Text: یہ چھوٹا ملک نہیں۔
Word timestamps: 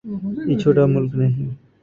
یہ 0.47 0.55
چھوٹا 0.61 0.83
ملک 0.93 1.11
نہیں۔ 1.19 1.49